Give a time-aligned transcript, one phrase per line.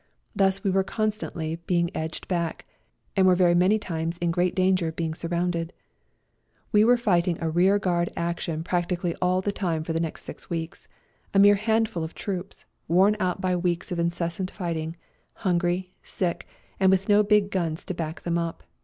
[0.35, 2.65] Thus we were constantly being edged back,
[3.15, 5.73] and were very many times in great danger of being surrounded*
[6.71, 10.23] We were fighting a rear guard action prac tically all the time for the next
[10.23, 10.87] six weeks—
[11.35, 14.95] a mere handful of troops, worn out by weeks of incessant fighting,
[15.33, 16.47] hungry, sick,
[16.79, 18.63] and with no big guns to back them up.